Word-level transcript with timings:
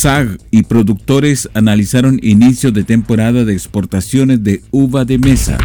SAG 0.00 0.38
y 0.50 0.62
productores 0.62 1.50
analizaron 1.52 2.18
inicio 2.22 2.72
de 2.72 2.84
temporada 2.84 3.44
de 3.44 3.52
exportaciones 3.52 4.42
de 4.42 4.62
uva 4.70 5.04
de 5.04 5.18
mesa. 5.18 5.58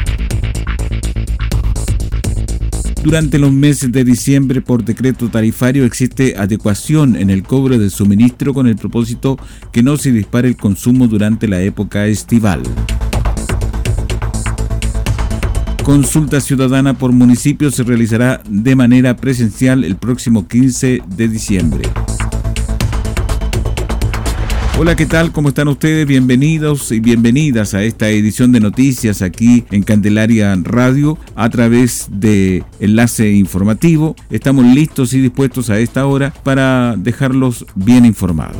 Durante 3.01 3.39
los 3.39 3.53
meses 3.53 3.93
de 3.93 4.03
diciembre, 4.03 4.59
por 4.61 4.83
decreto 4.83 5.29
tarifario, 5.29 5.85
existe 5.85 6.35
adecuación 6.37 7.15
en 7.15 7.29
el 7.29 7.43
cobro 7.43 7.77
de 7.77 7.89
suministro 7.89 8.53
con 8.53 8.67
el 8.67 8.75
propósito 8.75 9.37
que 9.71 9.83
no 9.83 9.95
se 9.95 10.11
dispare 10.11 10.49
el 10.49 10.57
consumo 10.57 11.07
durante 11.07 11.47
la 11.47 11.61
época 11.61 12.05
estival. 12.05 12.61
Consulta 15.85 16.41
ciudadana 16.41 16.97
por 16.97 17.13
municipio 17.13 17.71
se 17.71 17.83
realizará 17.83 18.43
de 18.49 18.75
manera 18.75 19.15
presencial 19.15 19.85
el 19.85 19.95
próximo 19.95 20.45
15 20.45 21.03
de 21.15 21.27
diciembre. 21.29 21.89
Hola, 24.77 24.97
¿qué 24.97 25.05
tal? 25.05 25.31
¿Cómo 25.31 25.47
están 25.47 25.69
ustedes? 25.69 26.05
Bienvenidos 26.05 26.91
y 26.91 26.99
bienvenidas 26.99 27.73
a 27.73 27.83
esta 27.83 28.09
edición 28.09 28.51
de 28.51 28.59
noticias 28.59 29.21
aquí 29.21 29.63
en 29.71 29.83
Candelaria 29.83 30.53
Radio 30.61 31.17
a 31.33 31.49
través 31.49 32.09
de 32.11 32.61
Enlace 32.81 33.31
Informativo. 33.31 34.17
Estamos 34.29 34.65
listos 34.65 35.13
y 35.13 35.21
dispuestos 35.21 35.69
a 35.69 35.79
esta 35.79 36.05
hora 36.05 36.33
para 36.43 36.95
dejarlos 36.97 37.65
bien 37.75 38.03
informados. 38.03 38.57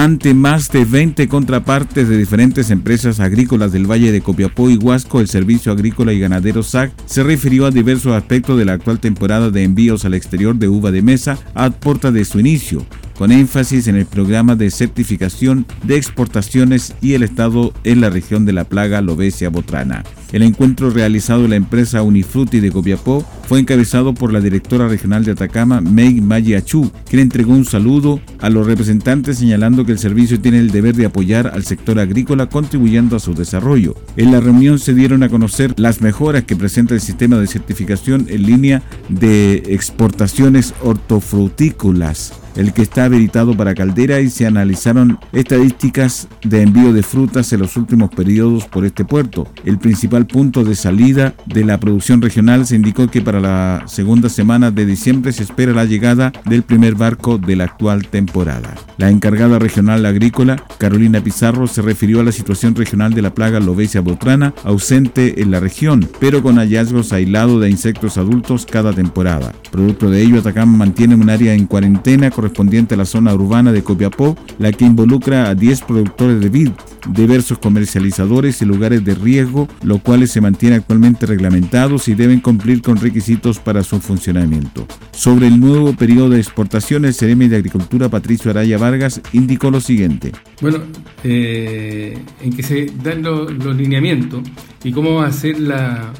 Ante 0.00 0.32
más 0.32 0.70
de 0.70 0.86
20 0.86 1.28
contrapartes 1.28 2.08
de 2.08 2.16
diferentes 2.16 2.70
empresas 2.70 3.20
agrícolas 3.20 3.70
del 3.70 3.84
Valle 3.84 4.12
de 4.12 4.22
Copiapó 4.22 4.70
y 4.70 4.78
Huasco, 4.78 5.20
el 5.20 5.28
Servicio 5.28 5.72
Agrícola 5.72 6.14
y 6.14 6.18
Ganadero 6.18 6.62
SAC 6.62 6.90
se 7.04 7.22
refirió 7.22 7.66
a 7.66 7.70
diversos 7.70 8.14
aspectos 8.14 8.56
de 8.56 8.64
la 8.64 8.72
actual 8.72 8.98
temporada 8.98 9.50
de 9.50 9.62
envíos 9.62 10.06
al 10.06 10.14
exterior 10.14 10.56
de 10.56 10.68
uva 10.68 10.90
de 10.90 11.02
mesa 11.02 11.36
a 11.54 11.68
puerta 11.68 12.10
de 12.12 12.24
su 12.24 12.40
inicio, 12.40 12.82
con 13.18 13.30
énfasis 13.30 13.88
en 13.88 13.96
el 13.96 14.06
programa 14.06 14.56
de 14.56 14.70
certificación 14.70 15.66
de 15.82 15.98
exportaciones 15.98 16.94
y 17.02 17.12
el 17.12 17.22
estado 17.22 17.74
en 17.84 18.00
la 18.00 18.08
región 18.08 18.46
de 18.46 18.54
la 18.54 18.64
plaga 18.64 19.02
Lobesia 19.02 19.50
botrana. 19.50 20.02
El 20.32 20.40
encuentro 20.40 20.88
realizado 20.88 21.44
en 21.44 21.50
la 21.50 21.56
empresa 21.56 22.00
Unifruti 22.00 22.60
de 22.60 22.72
Copiapó 22.72 23.26
fue 23.50 23.58
encabezado 23.58 24.14
por 24.14 24.32
la 24.32 24.40
directora 24.40 24.86
regional 24.86 25.24
de 25.24 25.32
Atacama, 25.32 25.80
Meg 25.80 26.22
Mayiachú, 26.22 26.92
quien 27.08 27.22
entregó 27.22 27.52
un 27.52 27.64
saludo 27.64 28.20
a 28.38 28.48
los 28.48 28.64
representantes 28.64 29.38
señalando 29.38 29.84
que 29.84 29.90
el 29.90 29.98
servicio 29.98 30.40
tiene 30.40 30.60
el 30.60 30.70
deber 30.70 30.94
de 30.94 31.06
apoyar 31.06 31.48
al 31.48 31.64
sector 31.64 31.98
agrícola 31.98 32.46
contribuyendo 32.46 33.16
a 33.16 33.18
su 33.18 33.34
desarrollo. 33.34 33.96
En 34.16 34.30
la 34.30 34.38
reunión 34.38 34.78
se 34.78 34.94
dieron 34.94 35.24
a 35.24 35.28
conocer 35.28 35.74
las 35.78 36.00
mejoras 36.00 36.44
que 36.44 36.54
presenta 36.54 36.94
el 36.94 37.00
sistema 37.00 37.38
de 37.38 37.48
certificación 37.48 38.26
en 38.28 38.44
línea 38.44 38.82
de 39.08 39.64
exportaciones 39.66 40.72
hortofrutícolas 40.84 42.32
el 42.56 42.72
que 42.72 42.82
está 42.82 43.04
habilitado 43.04 43.56
para 43.56 43.74
caldera 43.74 44.20
y 44.20 44.30
se 44.30 44.46
analizaron 44.46 45.18
estadísticas 45.32 46.28
de 46.42 46.62
envío 46.62 46.92
de 46.92 47.02
frutas 47.02 47.52
en 47.52 47.60
los 47.60 47.76
últimos 47.76 48.10
periodos 48.10 48.66
por 48.66 48.84
este 48.84 49.04
puerto. 49.04 49.48
El 49.64 49.78
principal 49.78 50.26
punto 50.26 50.64
de 50.64 50.74
salida 50.74 51.34
de 51.46 51.64
la 51.64 51.78
producción 51.78 52.20
regional 52.20 52.66
se 52.66 52.76
indicó 52.76 53.08
que 53.08 53.22
para 53.22 53.39
la 53.40 53.84
segunda 53.86 54.28
semana 54.28 54.70
de 54.70 54.86
diciembre 54.86 55.32
se 55.32 55.42
espera 55.42 55.72
la 55.72 55.84
llegada 55.84 56.32
del 56.44 56.62
primer 56.62 56.94
barco 56.94 57.38
de 57.38 57.56
la 57.56 57.64
actual 57.64 58.06
temporada. 58.06 58.74
La 58.98 59.10
encargada 59.10 59.58
regional 59.58 60.04
agrícola, 60.06 60.62
Carolina 60.78 61.22
Pizarro, 61.22 61.66
se 61.66 61.82
refirió 61.82 62.20
a 62.20 62.24
la 62.24 62.32
situación 62.32 62.74
regional 62.74 63.14
de 63.14 63.22
la 63.22 63.34
plaga 63.34 63.60
Lobesia 63.60 64.00
botrana, 64.00 64.54
ausente 64.64 65.42
en 65.42 65.50
la 65.50 65.60
región, 65.60 66.08
pero 66.20 66.42
con 66.42 66.56
hallazgos 66.56 67.12
aislados 67.12 67.60
de 67.60 67.70
insectos 67.70 68.18
adultos 68.18 68.66
cada 68.66 68.92
temporada. 68.92 69.52
Producto 69.70 70.10
de 70.10 70.22
ello, 70.22 70.40
Atacama 70.40 70.76
mantiene 70.76 71.14
un 71.14 71.30
área 71.30 71.54
en 71.54 71.66
cuarentena 71.66 72.30
correspondiente 72.30 72.94
a 72.94 72.98
la 72.98 73.04
zona 73.04 73.34
urbana 73.34 73.72
de 73.72 73.82
Copiapó, 73.82 74.36
la 74.58 74.72
que 74.72 74.84
involucra 74.84 75.48
a 75.48 75.54
10 75.54 75.82
productores 75.82 76.40
de 76.40 76.48
vid, 76.48 76.70
diversos 77.08 77.58
comercializadores 77.58 78.60
y 78.60 78.64
lugares 78.64 79.04
de 79.04 79.14
riesgo, 79.14 79.68
los 79.82 80.02
cuales 80.02 80.30
se 80.30 80.40
mantienen 80.40 80.80
actualmente 80.80 81.26
reglamentados 81.26 82.08
y 82.08 82.14
deben 82.14 82.40
cumplir 82.40 82.82
con 82.82 82.96
requisitos 82.96 83.29
para 83.62 83.82
su 83.82 84.00
funcionamiento. 84.00 84.86
Sobre 85.12 85.46
el 85.46 85.60
nuevo 85.60 85.92
periodo 85.94 86.30
de 86.30 86.38
exportación, 86.38 87.04
el 87.04 87.14
CRM 87.14 87.48
de 87.48 87.56
Agricultura 87.56 88.08
Patricio 88.08 88.50
Araya 88.50 88.76
Vargas 88.78 89.20
indicó 89.32 89.70
lo 89.70 89.80
siguiente. 89.80 90.32
Bueno, 90.60 90.78
eh, 91.22 92.18
en 92.42 92.52
que 92.52 92.62
se 92.62 92.86
dan 93.02 93.22
los, 93.22 93.50
lineamientos 93.76 94.42
y 94.82 94.92
cómo 94.92 95.16
va 95.16 95.26
a 95.26 95.32
ser 95.32 95.60
la, 95.60 96.12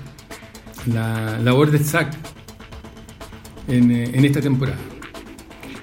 la 0.93 1.39
labor 1.41 1.71
del 1.71 1.85
SAC 1.85 2.15
en, 3.69 3.91
eh, 3.91 4.11
en 4.13 4.25
esta 4.25 4.41
temporada. 4.41 4.79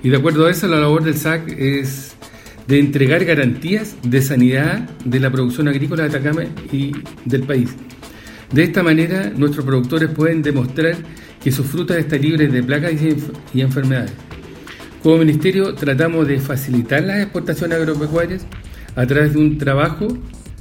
Y 0.04 0.10
de 0.10 0.18
acuerdo 0.18 0.46
a 0.46 0.52
eso, 0.52 0.68
la 0.68 0.80
labor 0.80 1.04
del 1.04 1.18
SAC 1.18 1.50
es 1.50 2.16
de 2.68 2.80
entregar 2.80 3.24
garantías 3.26 3.96
de 4.04 4.22
sanidad 4.22 4.90
de 5.04 5.20
la 5.20 5.32
producción 5.32 5.68
agrícola 5.68 6.04
de 6.04 6.10
Atacama 6.10 6.44
y 6.72 6.92
del 7.26 7.44
país. 7.44 7.76
De 8.52 8.64
esta 8.64 8.82
manera, 8.82 9.32
nuestros 9.36 9.66
productores 9.66 10.10
pueden 10.10 10.42
demostrar 10.42 10.96
que 11.44 11.52
sus 11.52 11.66
frutas 11.66 11.98
están 11.98 12.22
libres 12.22 12.52
de 12.52 12.64
plagas 12.64 12.94
y 13.54 13.62
enfermedades. 13.62 14.14
Como 15.04 15.18
ministerio 15.18 15.76
tratamos 15.76 16.28
de 16.28 16.40
facilitar 16.40 17.04
las 17.04 17.22
exportaciones 17.22 17.78
agropecuarias 17.78 18.46
a 18.96 19.06
través 19.06 19.34
de 19.34 19.40
un 19.40 19.58
trabajo 19.58 20.08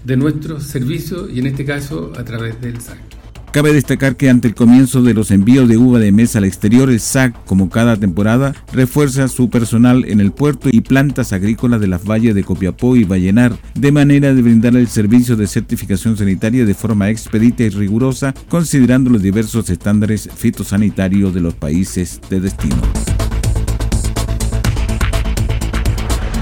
de 0.04 0.16
nuestros 0.16 0.64
servicios 0.64 1.30
y 1.32 1.40
en 1.40 1.46
este 1.46 1.64
caso 1.64 2.12
a 2.16 2.24
través 2.24 2.60
del 2.60 2.80
SAC. 2.80 3.15
Cabe 3.56 3.72
destacar 3.72 4.16
que 4.16 4.28
ante 4.28 4.48
el 4.48 4.54
comienzo 4.54 5.02
de 5.02 5.14
los 5.14 5.30
envíos 5.30 5.66
de 5.66 5.78
uva 5.78 5.98
de 5.98 6.12
mesa 6.12 6.36
al 6.36 6.44
exterior, 6.44 6.90
el 6.90 7.00
SAC, 7.00 7.42
como 7.46 7.70
cada 7.70 7.96
temporada, 7.96 8.54
refuerza 8.70 9.28
su 9.28 9.48
personal 9.48 10.04
en 10.04 10.20
el 10.20 10.30
puerto 10.30 10.68
y 10.70 10.82
plantas 10.82 11.32
agrícolas 11.32 11.80
de 11.80 11.86
las 11.86 12.04
valles 12.04 12.34
de 12.34 12.44
Copiapó 12.44 12.96
y 12.96 13.04
Vallenar, 13.04 13.56
de 13.74 13.92
manera 13.92 14.34
de 14.34 14.42
brindar 14.42 14.76
el 14.76 14.88
servicio 14.88 15.36
de 15.36 15.46
certificación 15.46 16.18
sanitaria 16.18 16.66
de 16.66 16.74
forma 16.74 17.08
expedita 17.08 17.62
y 17.62 17.70
rigurosa, 17.70 18.34
considerando 18.50 19.08
los 19.08 19.22
diversos 19.22 19.70
estándares 19.70 20.28
fitosanitarios 20.36 21.32
de 21.32 21.40
los 21.40 21.54
países 21.54 22.20
de 22.28 22.40
destino. 22.40 22.76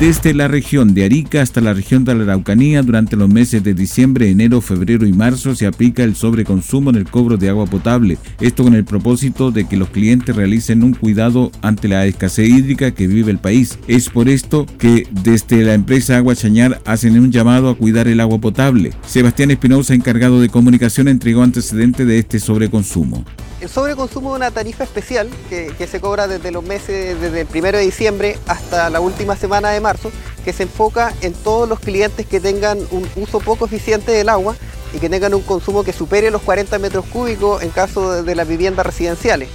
Desde 0.00 0.34
la 0.34 0.48
región 0.48 0.92
de 0.92 1.04
Arica 1.04 1.40
hasta 1.40 1.60
la 1.60 1.72
región 1.72 2.04
de 2.04 2.16
la 2.16 2.24
Araucanía, 2.24 2.82
durante 2.82 3.16
los 3.16 3.28
meses 3.28 3.62
de 3.62 3.74
diciembre, 3.74 4.28
enero, 4.28 4.60
febrero 4.60 5.06
y 5.06 5.12
marzo 5.12 5.54
se 5.54 5.66
aplica 5.66 6.02
el 6.02 6.16
sobreconsumo 6.16 6.90
en 6.90 6.96
el 6.96 7.04
cobro 7.04 7.36
de 7.36 7.48
agua 7.48 7.66
potable. 7.66 8.18
Esto 8.40 8.64
con 8.64 8.74
el 8.74 8.84
propósito 8.84 9.52
de 9.52 9.68
que 9.68 9.76
los 9.76 9.90
clientes 9.90 10.34
realicen 10.34 10.82
un 10.82 10.94
cuidado 10.94 11.52
ante 11.62 11.86
la 11.86 12.04
escasez 12.06 12.48
hídrica 12.48 12.90
que 12.90 13.06
vive 13.06 13.30
el 13.30 13.38
país. 13.38 13.78
Es 13.86 14.10
por 14.10 14.28
esto 14.28 14.66
que 14.78 15.06
desde 15.22 15.62
la 15.62 15.74
empresa 15.74 16.16
Agua 16.16 16.34
Chañar 16.34 16.82
hacen 16.84 17.18
un 17.18 17.30
llamado 17.30 17.70
a 17.70 17.76
cuidar 17.76 18.08
el 18.08 18.18
agua 18.18 18.40
potable. 18.40 18.90
Sebastián 19.06 19.52
Espinosa, 19.52 19.94
encargado 19.94 20.40
de 20.40 20.48
comunicación, 20.48 21.06
entregó 21.06 21.44
antecedentes 21.44 22.04
de 22.04 22.18
este 22.18 22.40
sobreconsumo. 22.40 23.24
El 23.64 23.70
sobreconsumo 23.70 24.32
es 24.32 24.36
una 24.36 24.50
tarifa 24.50 24.84
especial 24.84 25.30
que, 25.48 25.86
se 25.90 25.98
cobra 25.98 26.28
desde 26.28 26.50
los 26.50 26.62
meses, 26.62 27.18
desde 27.18 27.40
el 27.40 27.46
primero 27.46 27.78
de 27.78 27.84
diciembre 27.84 28.38
hasta 28.46 28.90
la 28.90 29.00
última 29.00 29.36
semana 29.36 29.70
de 29.70 29.80
marzo, 29.80 30.12
que 30.44 30.52
se 30.52 30.64
enfoca 30.64 31.14
en 31.22 31.32
todos 31.32 31.66
los 31.66 31.80
clientes 31.80 32.26
que 32.26 32.40
tengan 32.40 32.78
un 32.90 33.08
uso 33.16 33.40
poco 33.40 33.64
eficiente 33.64 34.12
del 34.12 34.28
agua 34.28 34.54
y 34.92 34.98
que 34.98 35.08
tengan 35.08 35.32
un 35.32 35.40
consumo 35.40 35.82
que 35.82 35.94
supere 35.94 36.30
los 36.30 36.42
40 36.42 36.78
metros 36.78 37.06
cúbicos 37.06 37.62
en 37.62 37.70
caso 37.70 38.22
de, 38.22 38.34
las 38.34 38.46
viviendas 38.46 38.84
residenciales. 38.84 39.48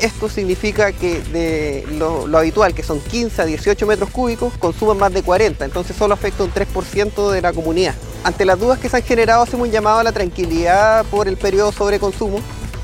esto 0.00 0.28
significa 0.28 0.90
que 0.90 1.20
de 1.20 1.86
lo, 1.92 2.36
habitual, 2.36 2.74
que 2.74 2.82
son 2.82 2.98
15 2.98 3.42
a 3.42 3.44
18 3.44 3.86
metros 3.86 4.10
cúbicos, 4.10 4.54
consuman 4.58 4.98
más 4.98 5.12
de 5.12 5.22
40, 5.22 5.64
entonces 5.64 5.94
solo 5.96 6.14
afecta 6.14 6.42
un 6.42 6.52
3% 6.52 7.30
de 7.30 7.40
la 7.40 7.52
comunidad. 7.52 7.94
Ante 8.24 8.44
las 8.44 8.58
dudas 8.58 8.80
que 8.80 8.88
se 8.88 8.96
han 8.96 9.04
generado, 9.04 9.44
hacemos 9.44 9.68
un 9.68 9.72
llamado 9.72 10.00
a 10.00 10.02
la 10.02 10.10
tranquilidad 10.10 11.04
por 11.12 11.28
el 11.28 11.36
periodo 11.36 11.70
sobre 11.70 12.00
consumo, 12.00 12.40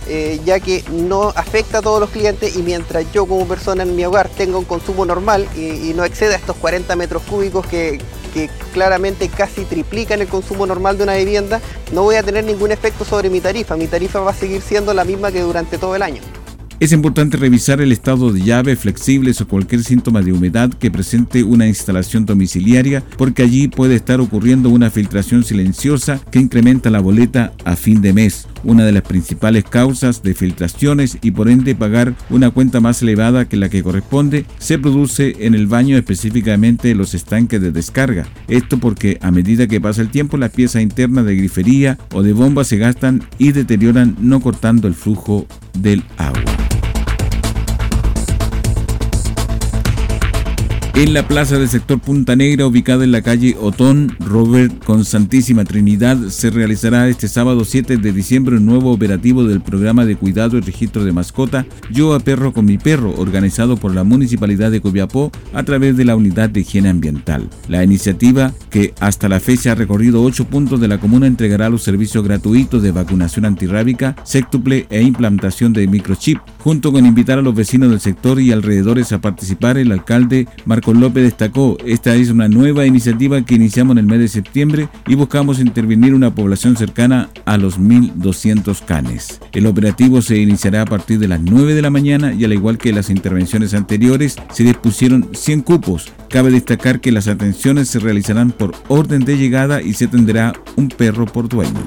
eh, 0.08 0.40
ya 0.44 0.58
que 0.60 0.82
no 0.90 1.32
afecta 1.36 1.78
a 1.78 1.82
todos 1.82 2.00
los 2.00 2.10
clientes 2.10 2.56
y 2.56 2.62
mientras 2.62 3.04
yo 3.12 3.26
como 3.26 3.46
persona 3.46 3.82
en 3.82 3.94
mi 3.94 4.04
hogar 4.04 4.28
tenga 4.28 4.56
un 4.56 4.64
consumo 4.64 5.04
normal 5.04 5.46
y, 5.54 5.92
no 5.94 6.04
exceda 6.04 6.36
estos 6.36 6.56
40 6.56 6.94
metros 6.96 7.22
cúbicos 7.22 7.66
que, 7.66 8.00
que 8.32 8.48
claramente 8.72 9.28
casi 9.28 9.64
triplican 9.64 10.20
el 10.20 10.28
consumo 10.28 10.66
normal 10.66 10.96
de 10.96 11.04
una 11.04 11.16
vivienda, 11.16 11.60
no 11.92 12.02
voy 12.02 12.16
a 12.16 12.22
tener 12.22 12.44
ningún 12.44 12.72
efecto 12.72 13.04
sobre 13.04 13.30
mi 13.30 13.40
tarifa. 13.40 13.76
Mi 13.76 13.86
tarifa 13.86 14.20
va 14.20 14.30
a 14.30 14.34
seguir 14.34 14.62
siendo 14.62 14.94
la 14.94 15.04
misma 15.04 15.32
que 15.32 15.40
durante 15.40 15.78
todo 15.78 15.96
el 15.96 16.02
año. 16.02 16.22
Es 16.80 16.92
importante 16.92 17.36
revisar 17.36 17.80
el 17.80 17.90
estado 17.90 18.32
de 18.32 18.40
llave, 18.40 18.76
flexibles 18.76 19.40
o 19.40 19.48
cualquier 19.48 19.82
síntoma 19.82 20.22
de 20.22 20.32
humedad 20.32 20.72
que 20.72 20.92
presente 20.92 21.42
una 21.42 21.66
instalación 21.66 22.24
domiciliaria 22.24 23.02
porque 23.16 23.42
allí 23.42 23.66
puede 23.66 23.96
estar 23.96 24.20
ocurriendo 24.20 24.70
una 24.70 24.88
filtración 24.88 25.42
silenciosa 25.42 26.20
que 26.30 26.38
incrementa 26.38 26.88
la 26.88 27.00
boleta 27.00 27.52
a 27.64 27.74
fin 27.74 28.00
de 28.00 28.12
mes, 28.12 28.46
una 28.62 28.84
de 28.84 28.92
las 28.92 29.02
principales 29.02 29.64
causas 29.64 30.22
de 30.22 30.34
filtraciones 30.34 31.18
y 31.20 31.32
por 31.32 31.48
ende 31.48 31.74
pagar 31.74 32.14
una 32.30 32.52
cuenta 32.52 32.78
más 32.78 33.02
elevada 33.02 33.48
que 33.48 33.56
la 33.56 33.70
que 33.70 33.82
corresponde 33.82 34.46
se 34.58 34.78
produce 34.78 35.34
en 35.40 35.56
el 35.56 35.66
baño 35.66 35.96
específicamente 35.96 36.94
los 36.94 37.12
estanques 37.12 37.60
de 37.60 37.72
descarga. 37.72 38.28
Esto 38.46 38.78
porque 38.78 39.18
a 39.20 39.32
medida 39.32 39.66
que 39.66 39.80
pasa 39.80 40.00
el 40.00 40.10
tiempo 40.10 40.36
las 40.36 40.52
piezas 40.52 40.80
internas 40.80 41.24
de 41.24 41.34
grifería 41.34 41.98
o 42.14 42.22
de 42.22 42.32
bomba 42.32 42.62
se 42.62 42.76
gastan 42.76 43.24
y 43.36 43.50
deterioran 43.50 44.16
no 44.20 44.38
cortando 44.38 44.86
el 44.86 44.94
flujo 44.94 45.44
del 45.74 46.04
agua. 46.18 46.67
En 50.98 51.14
la 51.14 51.28
plaza 51.28 51.56
del 51.56 51.68
sector 51.68 52.00
Punta 52.00 52.34
Negra, 52.34 52.66
ubicada 52.66 53.04
en 53.04 53.12
la 53.12 53.22
calle 53.22 53.56
Otón 53.60 54.16
Robert 54.18 54.84
con 54.84 55.04
Santísima 55.04 55.64
Trinidad, 55.64 56.16
se 56.26 56.50
realizará 56.50 57.06
este 57.06 57.28
sábado 57.28 57.64
7 57.64 57.98
de 57.98 58.12
diciembre 58.12 58.56
un 58.56 58.66
nuevo 58.66 58.90
operativo 58.90 59.44
del 59.44 59.60
programa 59.60 60.04
de 60.06 60.16
cuidado 60.16 60.58
y 60.58 60.60
registro 60.60 61.04
de 61.04 61.12
mascota 61.12 61.66
Yo 61.92 62.14
a 62.14 62.18
Perro 62.18 62.52
con 62.52 62.64
mi 62.64 62.78
Perro, 62.78 63.14
organizado 63.16 63.76
por 63.76 63.94
la 63.94 64.02
Municipalidad 64.02 64.72
de 64.72 64.80
Copiapó 64.80 65.30
a 65.54 65.62
través 65.62 65.96
de 65.96 66.04
la 66.04 66.16
Unidad 66.16 66.50
de 66.50 66.62
Higiene 66.62 66.88
Ambiental. 66.88 67.48
La 67.68 67.84
iniciativa, 67.84 68.52
que 68.68 68.92
hasta 68.98 69.28
la 69.28 69.38
fecha 69.38 69.70
ha 69.70 69.76
recorrido 69.76 70.24
ocho 70.24 70.46
puntos 70.48 70.80
de 70.80 70.88
la 70.88 70.98
comuna, 70.98 71.28
entregará 71.28 71.68
los 71.68 71.84
servicios 71.84 72.24
gratuitos 72.24 72.82
de 72.82 72.90
vacunación 72.90 73.44
antirrábica, 73.44 74.16
séctuple 74.24 74.88
e 74.90 75.00
implantación 75.02 75.72
de 75.72 75.86
microchip, 75.86 76.40
junto 76.68 76.92
con 76.92 77.06
invitar 77.06 77.38
a 77.38 77.42
los 77.42 77.54
vecinos 77.54 77.88
del 77.88 77.98
sector 77.98 78.38
y 78.38 78.52
alrededores 78.52 79.12
a 79.12 79.22
participar. 79.22 79.78
El 79.78 79.90
alcalde 79.90 80.46
Marco 80.66 80.92
López 80.92 81.22
destacó, 81.24 81.78
esta 81.86 82.14
es 82.14 82.28
una 82.28 82.46
nueva 82.46 82.84
iniciativa 82.84 83.40
que 83.40 83.54
iniciamos 83.54 83.92
en 83.92 84.00
el 84.00 84.04
mes 84.04 84.18
de 84.18 84.28
septiembre 84.28 84.90
y 85.06 85.14
buscamos 85.14 85.60
intervenir 85.60 86.12
una 86.12 86.34
población 86.34 86.76
cercana 86.76 87.30
a 87.46 87.56
los 87.56 87.80
1.200 87.80 88.84
canes. 88.84 89.40
El 89.52 89.64
operativo 89.64 90.20
se 90.20 90.36
iniciará 90.36 90.82
a 90.82 90.84
partir 90.84 91.18
de 91.18 91.28
las 91.28 91.40
9 91.40 91.72
de 91.72 91.80
la 91.80 91.88
mañana 91.88 92.34
y 92.34 92.44
al 92.44 92.52
igual 92.52 92.76
que 92.76 92.92
las 92.92 93.08
intervenciones 93.08 93.72
anteriores, 93.72 94.36
se 94.52 94.64
dispusieron 94.64 95.30
100 95.32 95.62
cupos. 95.62 96.12
Cabe 96.28 96.50
destacar 96.50 97.00
que 97.00 97.12
las 97.12 97.28
atenciones 97.28 97.88
se 97.88 97.98
realizarán 97.98 98.50
por 98.50 98.74
orden 98.88 99.24
de 99.24 99.38
llegada 99.38 99.80
y 99.80 99.94
se 99.94 100.06
tendrá 100.06 100.52
un 100.76 100.88
perro 100.88 101.24
por 101.24 101.48
dueño. 101.48 101.82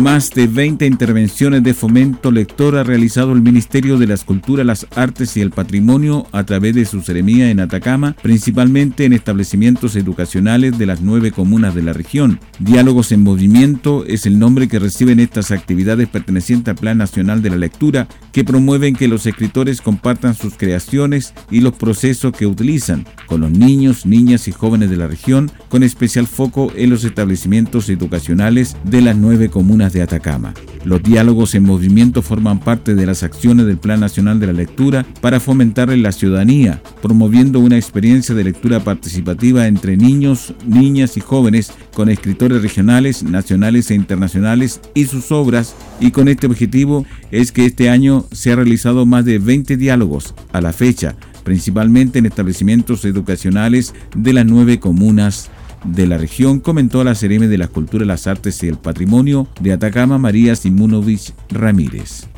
Más 0.00 0.30
de 0.30 0.46
20 0.48 0.86
intervenciones 0.86 1.62
de 1.62 1.74
fomento 1.74 2.32
lector 2.32 2.76
ha 2.76 2.82
realizado 2.82 3.32
el 3.32 3.42
Ministerio 3.42 3.98
de 3.98 4.06
las 4.06 4.24
Culturas, 4.24 4.66
las 4.66 4.86
Artes 4.96 5.36
y 5.36 5.40
el 5.40 5.50
Patrimonio 5.50 6.26
a 6.32 6.44
través 6.44 6.74
de 6.74 6.86
su 6.86 7.02
seremía 7.02 7.50
en 7.50 7.60
Atacama, 7.60 8.16
principalmente 8.20 9.04
en 9.04 9.12
establecimientos 9.12 9.94
educacionales 9.94 10.76
de 10.76 10.86
las 10.86 11.02
nueve 11.02 11.30
comunas 11.30 11.74
de 11.74 11.82
la 11.82 11.92
región. 11.92 12.40
Diálogos 12.58 13.12
en 13.12 13.22
Movimiento 13.22 14.04
es 14.06 14.26
el 14.26 14.38
nombre 14.38 14.66
que 14.66 14.80
reciben 14.80 15.20
estas 15.20 15.52
actividades 15.52 16.08
pertenecientes 16.08 16.72
al 16.72 16.80
Plan 16.80 16.98
Nacional 16.98 17.42
de 17.42 17.50
la 17.50 17.56
Lectura, 17.56 18.08
que 18.32 18.44
promueven 18.44 18.96
que 18.96 19.08
los 19.08 19.26
escritores 19.26 19.80
compartan 19.80 20.34
sus 20.34 20.54
creaciones 20.54 21.32
y 21.50 21.60
los 21.60 21.74
procesos 21.74 22.32
que 22.32 22.46
utilizan 22.46 23.06
con 23.26 23.42
los 23.42 23.52
niños, 23.52 24.04
niñas 24.06 24.48
y 24.48 24.52
jóvenes 24.52 24.90
de 24.90 24.96
la 24.96 25.06
región, 25.06 25.50
con 25.68 25.82
especial 25.82 26.26
foco 26.26 26.72
en 26.74 26.90
los 26.90 27.04
establecimientos 27.04 27.88
educacionales 27.88 28.76
de 28.84 29.02
las 29.02 29.16
nueve 29.16 29.48
comunas 29.48 29.81
de 29.90 30.02
Atacama. 30.02 30.54
Los 30.84 31.02
diálogos 31.02 31.54
en 31.54 31.64
movimiento 31.64 32.22
forman 32.22 32.60
parte 32.60 32.94
de 32.94 33.06
las 33.06 33.22
acciones 33.22 33.66
del 33.66 33.78
Plan 33.78 34.00
Nacional 34.00 34.38
de 34.38 34.46
la 34.46 34.52
Lectura 34.52 35.04
para 35.20 35.40
fomentar 35.40 35.88
la 35.88 36.12
ciudadanía, 36.12 36.80
promoviendo 37.00 37.58
una 37.58 37.76
experiencia 37.76 38.34
de 38.34 38.44
lectura 38.44 38.80
participativa 38.80 39.66
entre 39.66 39.96
niños, 39.96 40.54
niñas 40.66 41.16
y 41.16 41.20
jóvenes 41.20 41.72
con 41.94 42.08
escritores 42.08 42.62
regionales, 42.62 43.22
nacionales 43.22 43.90
e 43.90 43.94
internacionales 43.94 44.80
y 44.94 45.06
sus 45.06 45.32
obras, 45.32 45.74
y 46.00 46.10
con 46.10 46.28
este 46.28 46.46
objetivo 46.46 47.04
es 47.30 47.50
que 47.50 47.66
este 47.66 47.88
año 47.88 48.26
se 48.30 48.52
ha 48.52 48.56
realizado 48.56 49.06
más 49.06 49.24
de 49.24 49.38
20 49.38 49.76
diálogos 49.76 50.34
a 50.52 50.60
la 50.60 50.72
fecha, 50.72 51.16
principalmente 51.44 52.18
en 52.18 52.26
establecimientos 52.26 53.04
educacionales 53.04 53.94
de 54.14 54.32
las 54.32 54.46
nueve 54.46 54.78
comunas 54.78 55.50
de 55.84 56.06
la 56.06 56.18
región, 56.18 56.60
comentó 56.60 57.04
la 57.04 57.14
Cereme 57.14 57.48
de 57.48 57.58
la 57.58 57.68
Cultura, 57.68 58.04
las 58.04 58.26
Artes 58.26 58.62
y 58.62 58.68
el 58.68 58.76
Patrimonio 58.76 59.46
de 59.60 59.72
Atacama, 59.72 60.18
María 60.18 60.56
Simunovich 60.56 61.32
Ramírez. 61.50 62.28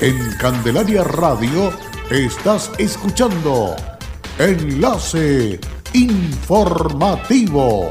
En 0.00 0.16
Candelaria 0.38 1.02
Radio 1.04 1.72
estás 2.10 2.70
escuchando 2.78 3.74
Enlace 4.38 5.58
Informativo. 5.94 7.90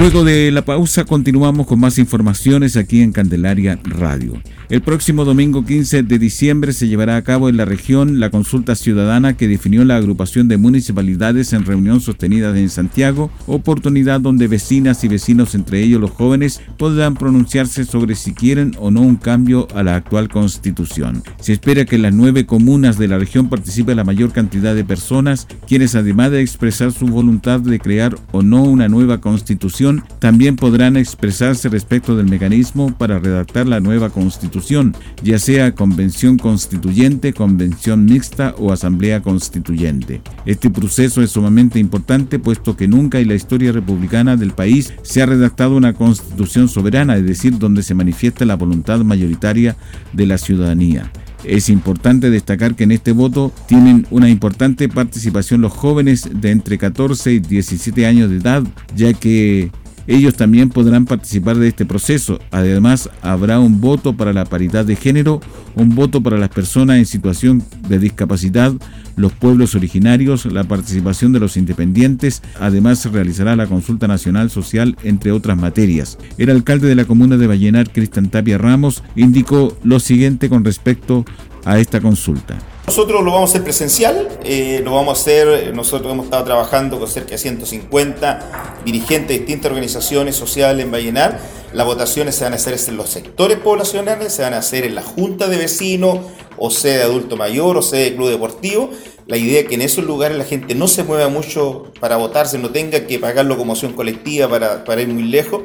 Luego 0.00 0.24
de 0.24 0.50
la 0.50 0.64
pausa 0.64 1.04
continuamos 1.04 1.66
con 1.66 1.78
más 1.78 1.98
informaciones 1.98 2.78
aquí 2.78 3.02
en 3.02 3.12
Candelaria 3.12 3.78
Radio. 3.84 4.40
El 4.70 4.80
próximo 4.80 5.26
domingo 5.26 5.66
15 5.66 6.04
de 6.04 6.18
diciembre 6.18 6.72
se 6.72 6.88
llevará 6.88 7.16
a 7.16 7.22
cabo 7.22 7.50
en 7.50 7.58
la 7.58 7.66
región 7.66 8.18
la 8.18 8.30
consulta 8.30 8.76
ciudadana 8.76 9.36
que 9.36 9.46
definió 9.46 9.84
la 9.84 9.96
agrupación 9.96 10.48
de 10.48 10.56
municipalidades 10.56 11.52
en 11.52 11.66
reunión 11.66 12.00
sostenida 12.00 12.56
en 12.56 12.70
Santiago, 12.70 13.30
oportunidad 13.46 14.22
donde 14.22 14.48
vecinas 14.48 15.04
y 15.04 15.08
vecinos, 15.08 15.54
entre 15.54 15.82
ellos 15.82 16.00
los 16.00 16.12
jóvenes, 16.12 16.62
podrán 16.78 17.14
pronunciarse 17.14 17.84
sobre 17.84 18.14
si 18.14 18.32
quieren 18.32 18.72
o 18.78 18.90
no 18.90 19.02
un 19.02 19.16
cambio 19.16 19.68
a 19.74 19.82
la 19.82 19.96
actual 19.96 20.28
constitución. 20.28 21.24
Se 21.40 21.52
espera 21.52 21.84
que 21.84 21.96
en 21.96 22.02
las 22.02 22.14
nueve 22.14 22.46
comunas 22.46 22.96
de 22.96 23.08
la 23.08 23.18
región 23.18 23.50
participe 23.50 23.94
la 23.94 24.04
mayor 24.04 24.32
cantidad 24.32 24.74
de 24.74 24.84
personas, 24.84 25.46
quienes 25.66 25.94
además 25.94 26.30
de 26.30 26.40
expresar 26.40 26.92
su 26.92 27.06
voluntad 27.06 27.60
de 27.60 27.80
crear 27.80 28.16
o 28.30 28.42
no 28.42 28.62
una 28.62 28.88
nueva 28.88 29.20
constitución, 29.20 29.89
también 30.18 30.56
podrán 30.56 30.96
expresarse 30.96 31.68
respecto 31.68 32.16
del 32.16 32.26
mecanismo 32.28 32.96
para 32.96 33.18
redactar 33.18 33.66
la 33.66 33.80
nueva 33.80 34.10
constitución, 34.10 34.94
ya 35.22 35.38
sea 35.38 35.74
convención 35.74 36.38
constituyente, 36.38 37.32
convención 37.32 38.04
mixta 38.04 38.54
o 38.58 38.72
asamblea 38.72 39.22
constituyente. 39.22 40.22
Este 40.46 40.70
proceso 40.70 41.22
es 41.22 41.30
sumamente 41.30 41.78
importante 41.78 42.38
puesto 42.38 42.76
que 42.76 42.88
nunca 42.88 43.18
en 43.18 43.28
la 43.28 43.34
historia 43.34 43.72
republicana 43.72 44.36
del 44.36 44.52
país 44.52 44.92
se 45.02 45.22
ha 45.22 45.26
redactado 45.26 45.76
una 45.76 45.94
constitución 45.94 46.68
soberana, 46.68 47.16
es 47.16 47.24
decir, 47.24 47.58
donde 47.58 47.82
se 47.82 47.94
manifiesta 47.94 48.44
la 48.44 48.56
voluntad 48.56 49.00
mayoritaria 49.00 49.76
de 50.12 50.26
la 50.26 50.38
ciudadanía. 50.38 51.10
Es 51.44 51.68
importante 51.68 52.30
destacar 52.30 52.74
que 52.74 52.84
en 52.84 52.92
este 52.92 53.12
voto 53.12 53.52
tienen 53.66 54.06
una 54.10 54.28
importante 54.28 54.88
participación 54.88 55.60
los 55.60 55.72
jóvenes 55.72 56.28
de 56.32 56.50
entre 56.50 56.78
14 56.78 57.32
y 57.32 57.38
17 57.40 58.06
años 58.06 58.30
de 58.30 58.36
edad, 58.36 58.62
ya 58.94 59.12
que 59.12 59.70
ellos 60.10 60.34
también 60.34 60.70
podrán 60.70 61.04
participar 61.04 61.56
de 61.56 61.68
este 61.68 61.86
proceso. 61.86 62.40
Además, 62.50 63.08
habrá 63.22 63.60
un 63.60 63.80
voto 63.80 64.16
para 64.16 64.32
la 64.32 64.44
paridad 64.44 64.84
de 64.84 64.96
género, 64.96 65.40
un 65.76 65.94
voto 65.94 66.20
para 66.20 66.36
las 66.36 66.48
personas 66.48 66.98
en 66.98 67.06
situación 67.06 67.62
de 67.88 68.00
discapacidad, 68.00 68.72
los 69.14 69.32
pueblos 69.32 69.76
originarios, 69.76 70.46
la 70.46 70.64
participación 70.64 71.32
de 71.32 71.38
los 71.38 71.56
independientes. 71.56 72.42
Además, 72.58 72.98
se 72.98 73.08
realizará 73.08 73.54
la 73.54 73.68
consulta 73.68 74.08
nacional 74.08 74.50
social, 74.50 74.96
entre 75.04 75.30
otras 75.30 75.56
materias. 75.56 76.18
El 76.38 76.50
alcalde 76.50 76.88
de 76.88 76.96
la 76.96 77.04
comuna 77.04 77.36
de 77.36 77.46
Vallenar, 77.46 77.92
Cristian 77.92 78.30
Tapia 78.30 78.58
Ramos, 78.58 79.04
indicó 79.14 79.78
lo 79.84 80.00
siguiente 80.00 80.48
con 80.48 80.64
respecto 80.64 81.24
a 81.64 81.78
esta 81.78 82.00
consulta. 82.00 82.58
Nosotros 82.86 83.22
lo 83.22 83.30
vamos 83.30 83.50
a 83.50 83.52
hacer 83.52 83.62
presencial, 83.62 84.28
eh, 84.42 84.80
lo 84.82 84.94
vamos 84.94 85.16
a 85.16 85.20
hacer, 85.20 85.72
nosotros 85.74 86.12
hemos 86.12 86.24
estado 86.24 86.42
trabajando 86.44 86.98
con 86.98 87.06
cerca 87.06 87.30
de 87.30 87.38
150 87.38 88.80
dirigentes 88.84 89.28
de 89.28 89.38
distintas 89.38 89.70
organizaciones 89.70 90.34
sociales 90.34 90.84
en 90.84 90.90
Vallenar. 90.90 91.38
Las 91.72 91.86
votaciones 91.86 92.34
se 92.34 92.42
van 92.44 92.52
a 92.52 92.56
hacer 92.56 92.76
en 92.88 92.96
los 92.96 93.08
sectores 93.10 93.58
poblacionales, 93.58 94.32
se 94.32 94.42
van 94.42 94.54
a 94.54 94.58
hacer 94.58 94.84
en 94.84 94.96
la 94.96 95.02
junta 95.02 95.46
de 95.46 95.56
vecinos, 95.56 96.18
o 96.58 96.70
sea 96.70 96.96
de 96.96 97.02
adulto 97.04 97.36
mayor, 97.36 97.76
o 97.76 97.82
sea 97.82 98.00
de 98.00 98.14
club 98.16 98.28
deportivo. 98.28 98.90
La 99.26 99.36
idea 99.36 99.60
es 99.60 99.68
que 99.68 99.76
en 99.76 99.82
esos 99.82 100.04
lugares 100.04 100.36
la 100.36 100.44
gente 100.44 100.74
no 100.74 100.88
se 100.88 101.04
mueva 101.04 101.28
mucho 101.28 101.92
para 102.00 102.16
votarse, 102.16 102.58
no 102.58 102.70
tenga 102.70 103.06
que 103.06 103.20
pagar 103.20 103.46
locomoción 103.46 103.92
colectiva 103.92 104.48
para 104.84 105.00
ir 105.00 105.08
muy 105.08 105.22
lejos 105.22 105.62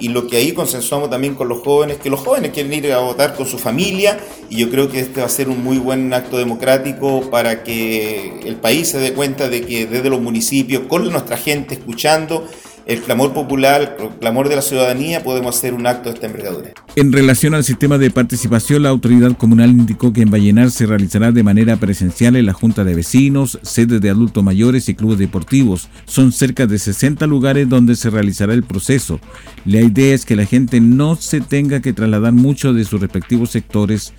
y 0.00 0.08
lo 0.08 0.26
que 0.26 0.36
ahí 0.36 0.52
consensuamos 0.52 1.10
también 1.10 1.34
con 1.34 1.48
los 1.48 1.58
jóvenes, 1.60 1.98
que 1.98 2.10
los 2.10 2.20
jóvenes 2.20 2.52
quieren 2.52 2.72
ir 2.72 2.92
a 2.92 2.98
votar 2.98 3.34
con 3.34 3.46
su 3.46 3.58
familia 3.58 4.18
y 4.48 4.56
yo 4.56 4.70
creo 4.70 4.88
que 4.88 5.00
este 5.00 5.20
va 5.20 5.26
a 5.26 5.30
ser 5.30 5.48
un 5.48 5.62
muy 5.62 5.78
buen 5.78 6.12
acto 6.12 6.38
democrático 6.38 7.30
para 7.30 7.62
que 7.62 8.40
el 8.44 8.56
país 8.56 8.88
se 8.88 8.98
dé 8.98 9.12
cuenta 9.12 9.48
de 9.48 9.62
que 9.62 9.86
desde 9.86 10.10
los 10.10 10.20
municipios, 10.20 10.84
con 10.88 11.10
nuestra 11.10 11.36
gente 11.36 11.74
escuchando, 11.74 12.46
el 12.88 13.02
clamor 13.02 13.34
popular, 13.34 13.96
el 14.00 14.08
clamor 14.18 14.48
de 14.48 14.56
la 14.56 14.62
ciudadanía, 14.62 15.22
podemos 15.22 15.54
hacer 15.54 15.74
un 15.74 15.86
acto 15.86 16.08
de 16.08 16.14
esta 16.14 16.26
envergadura. 16.26 16.70
En 16.96 17.12
relación 17.12 17.54
al 17.54 17.62
sistema 17.62 17.98
de 17.98 18.10
participación, 18.10 18.82
la 18.82 18.88
autoridad 18.88 19.36
comunal 19.36 19.70
indicó 19.70 20.14
que 20.14 20.22
en 20.22 20.30
Vallenar 20.30 20.70
se 20.70 20.86
realizará 20.86 21.30
de 21.30 21.42
manera 21.42 21.76
presencial 21.76 22.34
en 22.34 22.46
la 22.46 22.54
Junta 22.54 22.84
de 22.84 22.94
Vecinos, 22.94 23.58
sedes 23.62 24.00
de 24.00 24.08
adultos 24.08 24.42
mayores 24.42 24.88
y 24.88 24.94
clubes 24.94 25.18
deportivos. 25.18 25.88
Son 26.06 26.32
cerca 26.32 26.66
de 26.66 26.78
60 26.78 27.26
lugares 27.26 27.68
donde 27.68 27.94
se 27.94 28.08
realizará 28.08 28.54
el 28.54 28.62
proceso. 28.62 29.20
La 29.66 29.82
idea 29.82 30.14
es 30.14 30.24
que 30.24 30.34
la 30.34 30.46
gente 30.46 30.80
no 30.80 31.14
se 31.16 31.42
tenga 31.42 31.82
que 31.82 31.92
trasladar 31.92 32.32
mucho 32.32 32.72
de 32.72 32.86
sus 32.86 33.02
respectivos 33.02 33.50
sectores 33.50 34.14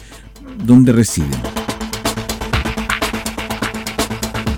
donde 0.63 0.91
residen. 0.91 1.58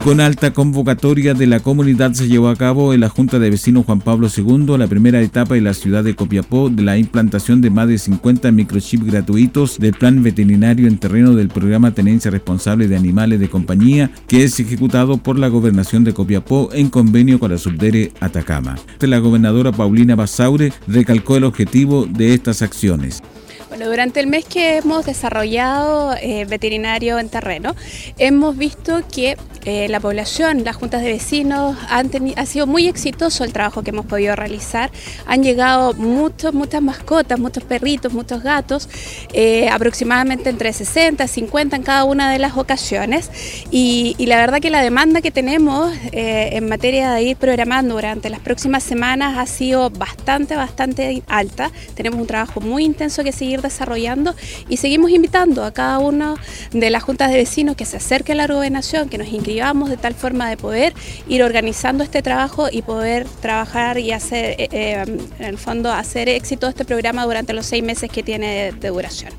Con 0.04 0.20
alta 0.20 0.52
convocatoria 0.52 1.36
de 1.36 1.46
la 1.46 1.60
comunidad 1.60 2.14
se 2.14 2.28
llevó 2.28 2.50
a 2.50 2.56
cabo 2.56 2.92
en 2.92 3.02
la 3.02 3.10
Junta 3.10 3.38
de 3.38 3.52
Vecinos 3.52 3.86
Juan 3.86 4.02
Pablo 4.02 4.30
II 4.36 4.76
la 4.80 4.88
primera 4.88 5.22
etapa 5.22 5.56
en 5.58 5.64
la 5.64 5.76
ciudad 5.76 6.04
de 6.04 6.16
Copiapó 6.16 6.72
de 6.72 6.82
la 6.82 6.98
implantación 6.98 7.62
de 7.62 7.70
más 7.70 7.88
de 7.88 8.00
50 8.00 8.52
microchips 8.52 9.06
gratuitos 9.06 9.78
del 9.78 9.94
plan 9.94 10.24
veterinario 10.24 10.88
en 10.88 10.98
terreno 10.98 11.36
del 11.36 11.50
programa 11.50 11.94
Tenencia 11.94 12.32
Responsable 12.32 12.88
de 12.88 12.96
Animales 12.96 13.40
de 13.40 13.50
Compañía 13.50 14.10
que 14.26 14.44
es 14.44 14.60
ejecutado 14.60 15.18
por 15.18 15.38
la 15.38 15.50
gobernación 15.50 16.04
de 16.04 16.16
Copiapó 16.16 16.70
en 16.74 16.90
convenio 16.90 17.40
con 17.40 17.52
la 17.52 17.60
subdere 17.60 18.12
Atacama. 18.22 18.78
La 19.02 19.20
gobernadora 19.20 19.72
Paulina 19.72 20.16
Basaure 20.16 20.74
recalcó 20.88 21.38
el 21.38 21.44
objetivo 21.44 22.08
de 22.08 22.34
estas 22.34 22.64
acciones. 22.64 23.22
Bueno, 23.72 23.88
durante 23.88 24.20
el 24.20 24.28
mes 24.28 24.44
que 24.44 24.80
hemos 24.80 25.06
desarrollado 25.06 26.14
eh, 26.22 26.44
veterinario 26.44 27.18
en 27.20 27.30
terreno, 27.30 27.74
hemos 28.18 28.58
visto 28.58 29.02
que 29.10 29.38
eh, 29.64 29.88
la 29.90 30.00
población, 30.00 30.64
las 30.64 30.76
juntas 30.76 31.04
de 31.04 31.10
vecinos, 31.10 31.78
han 31.88 32.10
ha 32.36 32.46
sido 32.48 32.66
muy 32.66 32.88
exitoso 32.88 33.44
el 33.44 33.54
trabajo 33.54 33.84
que 33.84 33.92
hemos 33.92 34.08
podido 34.08 34.36
realizar. 34.36 34.92
Han 35.28 35.44
llegado 35.44 35.94
muchos, 35.94 36.54
muchas 36.54 36.82
mascotas, 36.82 37.40
muchos 37.40 37.64
perritos, 37.64 38.12
muchos 38.12 38.42
gatos, 38.42 38.90
eh, 39.34 39.70
aproximadamente 39.70 40.50
entre 40.50 40.74
60 40.74 41.24
y 41.24 41.28
50 41.28 41.76
en 41.76 41.84
cada 41.84 42.06
una 42.06 42.32
de 42.32 42.40
las 42.40 42.58
ocasiones. 42.58 43.30
Y, 43.70 44.16
la 44.32 44.38
verdad 44.38 44.60
que 44.62 44.70
la 44.70 44.82
demanda 44.82 45.22
que 45.22 45.32
tenemos 45.32 45.94
eh, 46.12 46.50
en 46.54 46.68
materia 46.70 47.12
de 47.12 47.24
ir 47.24 47.38
programando 47.38 47.96
durante 47.96 48.30
las 48.30 48.40
próximas 48.40 48.82
semanas 48.84 49.38
ha 49.38 49.46
sido 49.46 49.90
bastante, 49.90 50.56
bastante 50.56 51.22
alta. 51.28 51.70
Tenemos 51.96 52.20
un 52.20 52.28
trabajo 52.28 52.62
muy 52.62 52.86
intenso 52.86 53.24
que 53.24 53.32
seguir 53.32 53.61
desarrollando 53.62 54.36
y 54.68 54.78
seguimos 54.78 55.12
invitando 55.12 55.64
a 55.64 55.72
cada 55.72 56.00
uno 56.00 56.36
de 56.72 56.90
las 56.90 57.04
juntas 57.04 57.32
de 57.32 57.38
vecinos 57.38 57.76
que 57.76 57.86
se 57.86 57.98
acerque 57.98 58.34
a 58.34 58.36
la 58.36 58.48
gobernación, 58.48 59.08
que 59.08 59.18
nos 59.18 59.28
inscriban 59.28 59.62
de 59.62 59.98
tal 59.98 60.14
forma 60.14 60.50
de 60.50 60.58
poder 60.58 60.94
ir 61.28 61.44
organizando 61.44 62.04
este 62.04 62.22
trabajo 62.22 62.68
y 62.72 62.82
poder 62.82 63.28
trabajar 63.42 63.98
y 63.98 64.12
hacer, 64.12 64.56
eh, 64.58 64.68
eh, 64.72 65.06
en 65.40 65.46
el 65.46 65.58
fondo, 65.58 65.92
hacer 65.92 66.30
éxito 66.30 66.68
este 66.68 66.84
programa 66.86 67.26
durante 67.26 67.54
los 67.54 67.66
seis 67.66 67.84
meses 67.84 68.10
que 68.10 68.24
tiene 68.24 68.72
de, 68.72 68.90
duración. 68.90 69.32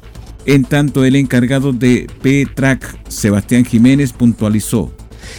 En 0.47 0.65
tanto, 0.65 1.05
el 1.05 1.17
encargado 1.17 1.73
de 1.73 2.09
P-Track, 2.23 3.09
Sebastián 3.09 3.65
Jiménez, 3.65 4.13
puntualizó 4.13 4.93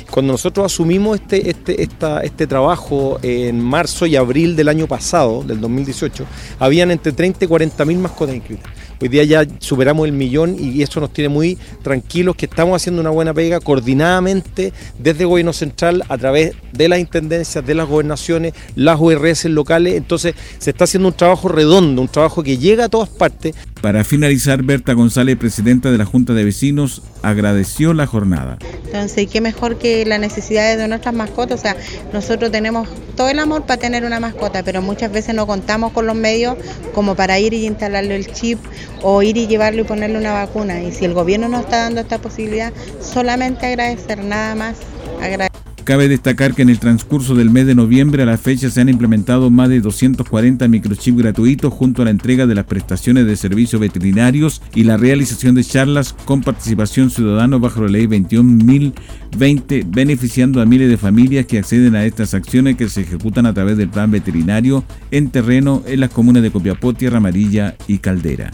cuando 0.10 0.34
nosotros 0.34 0.72
asumimos 0.72 1.20
este, 1.20 1.52
este, 1.52 1.90
este 2.24 2.48
trabajo 2.48 3.20
en 3.22 3.60
marzo 3.60 4.06
y 4.06 4.16
abril 4.16 4.56
del 4.56 4.70
año 4.70 4.88
pasado, 4.88 5.44
del 5.44 5.60
2018, 5.60 6.26
habían 6.60 6.92
entre 6.92 7.12
30 7.12 7.46
y 7.46 7.48
40 7.48 7.86
mil 7.86 7.98
mascotas 8.00 8.36
inscritas. 8.36 8.72
Hoy 9.04 9.10
día 9.10 9.26
ya 9.26 9.46
superamos 9.60 10.06
el 10.06 10.14
millón 10.14 10.56
y 10.58 10.82
eso 10.82 11.02
nos 11.02 11.12
tiene 11.12 11.28
muy 11.28 11.58
tranquilos 11.82 12.38
que 12.38 12.46
estamos 12.46 12.82
haciendo 12.82 13.02
una 13.02 13.10
buena 13.10 13.34
pega 13.34 13.60
coordinadamente 13.60 14.72
desde 14.98 15.24
el 15.24 15.28
gobierno 15.28 15.52
central 15.52 16.06
a 16.08 16.18
través 16.18 16.54
de 16.72 16.88
las 16.88 17.00
intendencias, 17.00 17.66
de 17.66 17.76
las 17.76 17.86
gobernaciones, 17.86 18.54
las 18.76 18.98
URS 19.00 19.44
locales. 19.46 19.96
Entonces 19.96 20.36
se 20.58 20.70
está 20.70 20.86
haciendo 20.86 21.10
un 21.10 21.16
trabajo 21.16 21.50
redondo, 21.50 22.02
un 22.02 22.08
trabajo 22.08 22.44
que 22.44 22.58
llega 22.58 22.86
a 22.86 22.90
todas 22.90 23.10
partes. 23.10 23.56
Para 23.84 24.06
finalizar, 24.06 24.64
Berta 24.64 24.94
González, 24.94 25.36
presidenta 25.36 25.92
de 25.92 25.98
la 25.98 26.06
Junta 26.06 26.32
de 26.34 26.46
Vecinos, 26.46 27.02
agradeció 27.22 27.94
la 27.94 28.08
jornada. 28.08 28.58
Entonces, 28.86 29.28
qué 29.30 29.42
mejor 29.42 29.78
que 29.78 30.06
las 30.06 30.22
necesidades 30.22 30.78
de 30.78 30.88
nuestras 30.88 31.14
mascotas. 31.14 31.60
O 31.60 31.62
sea, 31.62 31.76
nosotros 32.14 32.50
tenemos 32.50 32.88
todo 33.18 33.28
el 33.28 33.40
amor 33.40 33.66
para 33.66 33.82
tener 33.82 34.06
una 34.06 34.22
mascota, 34.22 34.64
pero 34.64 34.82
muchas 34.82 35.12
veces 35.12 35.36
no 35.36 35.46
contamos 35.48 35.92
con 35.92 36.08
los 36.08 36.16
medios 36.16 36.56
como 36.94 37.16
para 37.16 37.38
ir 37.40 37.54
y 37.54 37.66
instalarle 37.68 38.16
el 38.16 38.32
chip 38.32 38.58
o 39.02 39.22
ir 39.22 39.36
y 39.36 39.48
llevarlo 39.48 39.82
y 39.82 39.84
ponerle 39.84 40.18
una 40.18 40.32
vacuna. 40.32 40.82
Y 40.82 40.94
si 40.94 41.04
el 41.04 41.14
gobierno 41.14 41.50
nos 41.50 41.66
está 41.66 41.80
dando 41.80 42.00
esta 42.00 42.20
posibilidad, 42.20 42.72
solamente 43.02 43.66
agradecer, 43.66 44.24
nada 44.24 44.56
más 44.56 44.78
agradecer. 45.22 45.63
Cabe 45.84 46.08
destacar 46.08 46.54
que 46.54 46.62
en 46.62 46.70
el 46.70 46.80
transcurso 46.80 47.36
del 47.36 47.50
mes 47.50 47.68
de 47.68 47.76
noviembre 47.76 48.24
a 48.24 48.26
la 48.26 48.38
fecha 48.38 48.70
se 48.70 48.80
han 48.80 48.88
implementado 48.88 49.50
más 49.50 49.68
de 49.68 49.82
240 49.82 50.66
microchips 50.70 51.18
gratuitos 51.18 51.74
junto 51.74 52.02
a 52.02 52.06
la 52.06 52.12
entrega 52.12 52.48
de 52.48 52.56
las 52.56 52.64
prestaciones 52.64 53.26
de 53.26 53.36
servicios 53.36 53.82
veterinarios 53.82 54.62
y 54.74 54.86
la 54.86 54.96
realización 54.96 55.56
de 55.56 55.64
charlas 55.66 56.14
con 56.14 56.42
participación 56.42 57.10
ciudadana 57.10 57.58
bajo 57.58 57.82
la 57.82 57.90
ley 57.90 58.08
21.020, 58.08 59.84
beneficiando 59.86 60.62
a 60.62 60.66
miles 60.66 60.90
de 60.90 60.98
familias 60.98 61.48
que 61.48 61.58
acceden 61.58 61.96
a 61.96 62.06
estas 62.06 62.34
acciones 62.34 62.78
que 62.78 62.88
se 62.88 63.02
ejecutan 63.02 63.46
a 63.46 63.54
través 63.54 63.76
del 63.76 63.90
plan 63.90 64.10
veterinario 64.10 64.86
en 65.12 65.32
terreno 65.32 65.84
en 65.86 66.00
las 66.00 66.12
comunas 66.12 66.44
de 66.44 66.52
Copiapó, 66.52 66.94
Tierra 66.94 67.18
Amarilla 67.18 67.76
y 67.88 67.98
Caldera. 67.98 68.52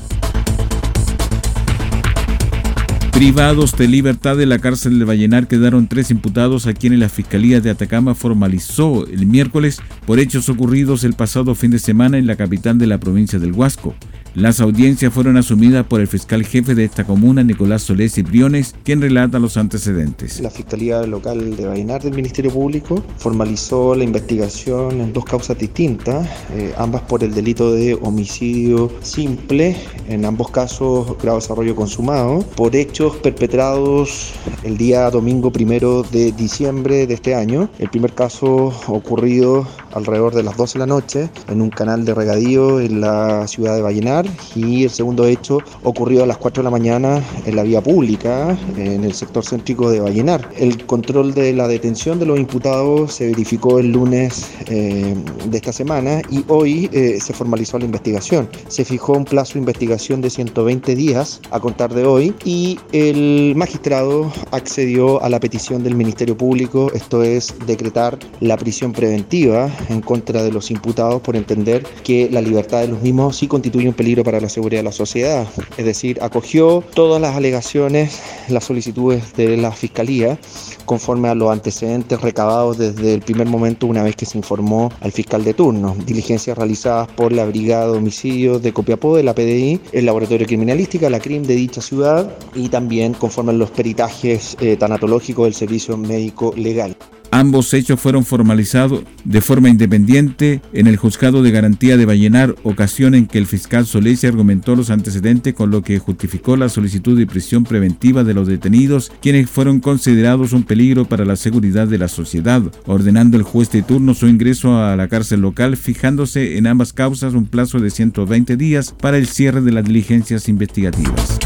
Privados 3.19 3.75
de 3.75 3.89
libertad 3.89 4.37
de 4.37 4.45
la 4.45 4.59
cárcel 4.59 4.97
de 4.97 5.03
Vallenar 5.03 5.49
quedaron 5.49 5.89
tres 5.89 6.09
imputados 6.09 6.67
a 6.67 6.73
quienes 6.73 6.99
la 6.99 7.09
Fiscalía 7.09 7.59
de 7.59 7.69
Atacama 7.69 8.15
formalizó 8.15 9.05
el 9.05 9.25
miércoles 9.25 9.81
por 10.05 10.19
hechos 10.19 10.47
ocurridos 10.47 11.03
el 11.03 11.15
pasado 11.15 11.53
fin 11.53 11.69
de 11.69 11.79
semana 11.79 12.17
en 12.17 12.27
la 12.27 12.37
capital 12.37 12.77
de 12.77 12.87
la 12.87 12.97
provincia 12.97 13.37
del 13.37 13.51
Huasco. 13.51 13.93
Las 14.39 14.61
audiencias 14.61 15.13
fueron 15.13 15.35
asumidas 15.35 15.85
por 15.85 15.99
el 15.99 16.07
fiscal 16.07 16.45
jefe 16.45 16.73
de 16.73 16.85
esta 16.85 17.03
comuna, 17.03 17.43
Nicolás 17.43 17.81
Solés 17.81 18.13
Cipriones, 18.13 18.73
quien 18.85 19.01
relata 19.01 19.37
los 19.37 19.57
antecedentes. 19.57 20.39
La 20.39 20.49
Fiscalía 20.49 21.01
Local 21.01 21.57
de 21.57 21.67
Vallenar 21.67 22.01
del 22.01 22.13
Ministerio 22.13 22.49
Público 22.49 23.03
formalizó 23.17 23.95
la 23.95 24.05
investigación 24.05 25.01
en 25.01 25.11
dos 25.11 25.25
causas 25.25 25.57
distintas, 25.57 26.25
eh, 26.55 26.73
ambas 26.77 27.01
por 27.01 27.21
el 27.21 27.33
delito 27.33 27.73
de 27.73 27.95
homicidio 27.95 28.89
simple, 29.01 29.75
en 30.07 30.23
ambos 30.23 30.51
casos 30.51 31.17
grado 31.21 31.39
desarrollo 31.39 31.75
consumado, 31.75 32.39
por 32.55 32.77
hechos 32.77 33.17
perpetrados 33.17 34.31
el 34.63 34.77
día 34.77 35.09
domingo 35.09 35.51
primero 35.51 36.03
de 36.03 36.31
diciembre 36.31 37.07
de 37.07 37.13
este 37.13 37.35
año. 37.35 37.69
El 37.77 37.89
primer 37.89 38.13
caso 38.13 38.73
ocurrido 38.87 39.67
alrededor 39.91 40.33
de 40.33 40.43
las 40.43 40.55
12 40.55 40.73
de 40.75 40.79
la 40.79 40.85
noche 40.85 41.29
en 41.49 41.61
un 41.61 41.71
canal 41.71 42.05
de 42.05 42.13
regadío 42.13 42.79
en 42.79 43.01
la 43.01 43.45
ciudad 43.45 43.75
de 43.75 43.81
Vallenar 43.81 44.28
y 44.55 44.83
el 44.83 44.89
segundo 44.89 45.25
hecho 45.25 45.59
ocurrió 45.83 46.23
a 46.23 46.27
las 46.27 46.37
4 46.37 46.61
de 46.61 46.65
la 46.65 46.71
mañana 46.71 47.23
en 47.45 47.55
la 47.55 47.63
vía 47.63 47.81
pública 47.81 48.57
en 48.77 49.03
el 49.03 49.13
sector 49.13 49.43
céntrico 49.45 49.89
de 49.89 49.99
Vallenar. 49.99 50.49
El 50.57 50.85
control 50.85 51.33
de 51.33 51.53
la 51.53 51.67
detención 51.67 52.19
de 52.19 52.25
los 52.25 52.39
imputados 52.39 53.13
se 53.13 53.27
verificó 53.27 53.79
el 53.79 53.91
lunes 53.91 54.49
eh, 54.67 55.15
de 55.45 55.57
esta 55.57 55.71
semana 55.71 56.21
y 56.29 56.43
hoy 56.47 56.89
eh, 56.91 57.19
se 57.21 57.33
formalizó 57.33 57.79
la 57.79 57.85
investigación. 57.85 58.49
Se 58.67 58.85
fijó 58.85 59.13
un 59.13 59.25
plazo 59.25 59.53
de 59.53 59.59
investigación 59.59 60.21
de 60.21 60.29
120 60.29 60.95
días 60.95 61.41
a 61.51 61.59
contar 61.59 61.93
de 61.93 62.05
hoy 62.05 62.33
y 62.45 62.79
el 62.91 63.53
magistrado 63.55 64.31
accedió 64.51 65.21
a 65.23 65.29
la 65.29 65.39
petición 65.39 65.83
del 65.83 65.95
Ministerio 65.95 66.37
Público, 66.37 66.91
esto 66.93 67.23
es 67.23 67.53
decretar 67.65 68.17
la 68.39 68.57
prisión 68.57 68.91
preventiva 68.91 69.69
en 69.89 70.01
contra 70.01 70.43
de 70.43 70.51
los 70.51 70.71
imputados 70.71 71.21
por 71.21 71.35
entender 71.35 71.83
que 72.03 72.29
la 72.31 72.41
libertad 72.41 72.81
de 72.81 72.89
los 72.89 73.01
mismos 73.01 73.37
sí 73.37 73.47
constituye 73.47 73.87
un 73.87 73.93
peligro 73.93 74.08
para 74.17 74.39
la 74.39 74.49
seguridad 74.49 74.79
de 74.79 74.85
la 74.85 74.91
sociedad. 74.91 75.47
Es 75.77 75.85
decir, 75.85 76.19
acogió 76.21 76.83
todas 76.93 77.21
las 77.21 77.35
alegaciones, 77.35 78.19
las 78.49 78.65
solicitudes 78.65 79.33
de 79.35 79.57
la 79.57 79.71
Fiscalía 79.71 80.37
conforme 80.85 81.29
a 81.29 81.35
los 81.35 81.51
antecedentes 81.51 82.19
recabados 82.19 82.77
desde 82.79 83.13
el 83.13 83.21
primer 83.21 83.47
momento 83.47 83.85
una 83.85 84.01
vez 84.01 84.15
que 84.15 84.25
se 84.25 84.37
informó 84.37 84.91
al 85.01 85.11
fiscal 85.11 85.43
de 85.43 85.53
turno. 85.53 85.95
Diligencias 86.05 86.57
realizadas 86.57 87.07
por 87.09 87.31
la 87.31 87.45
Brigada 87.45 87.91
de 87.91 87.97
Homicidios 87.97 88.61
de 88.63 88.73
Copiapó 88.73 89.15
de 89.15 89.23
la 89.23 89.35
PDI, 89.35 89.79
el 89.91 90.05
Laboratorio 90.05 90.47
Criminalística, 90.47 91.09
la 91.09 91.19
CRIM 91.19 91.43
de 91.43 91.55
dicha 91.55 91.81
ciudad 91.81 92.35
y 92.55 92.69
también 92.69 93.13
conforme 93.13 93.51
a 93.51 93.55
los 93.55 93.69
peritajes 93.69 94.57
eh, 94.59 94.77
tanatológicos 94.77 95.45
del 95.45 95.53
Servicio 95.53 95.95
Médico 95.95 96.53
Legal. 96.55 96.95
Ambos 97.39 97.73
hechos 97.73 98.01
fueron 98.01 98.25
formalizados 98.25 99.03
de 99.23 99.39
forma 99.39 99.69
independiente 99.69 100.59
en 100.73 100.87
el 100.87 100.97
juzgado 100.97 101.41
de 101.41 101.51
garantía 101.51 101.95
de 101.95 102.05
Vallenar, 102.05 102.53
ocasión 102.63 103.15
en 103.15 103.27
que 103.27 103.37
el 103.37 103.45
fiscal 103.45 103.85
Solesi 103.85 104.27
argumentó 104.27 104.75
los 104.75 104.89
antecedentes 104.89 105.53
con 105.53 105.71
lo 105.71 105.81
que 105.81 105.99
justificó 105.99 106.57
la 106.57 106.67
solicitud 106.67 107.17
de 107.17 107.25
prisión 107.27 107.63
preventiva 107.63 108.25
de 108.25 108.33
los 108.33 108.49
detenidos, 108.49 109.13
quienes 109.21 109.49
fueron 109.49 109.79
considerados 109.79 110.51
un 110.51 110.63
peligro 110.63 111.05
para 111.05 111.23
la 111.23 111.37
seguridad 111.37 111.87
de 111.87 111.97
la 111.97 112.09
sociedad, 112.09 112.61
ordenando 112.85 113.37
el 113.37 113.43
juez 113.43 113.71
de 113.71 113.83
turno 113.83 114.13
su 114.15 114.27
ingreso 114.27 114.77
a 114.77 114.97
la 114.97 115.07
cárcel 115.07 115.39
local, 115.39 115.77
fijándose 115.77 116.57
en 116.57 116.67
ambas 116.67 116.91
causas 116.91 117.35
un 117.35 117.45
plazo 117.45 117.79
de 117.79 117.89
120 117.89 118.57
días 118.57 118.93
para 118.99 119.17
el 119.17 119.27
cierre 119.27 119.61
de 119.61 119.71
las 119.71 119.85
diligencias 119.85 120.49
investigativas. 120.49 121.39